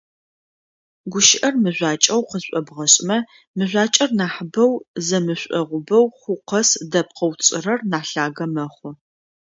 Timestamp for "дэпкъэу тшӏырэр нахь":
6.91-8.11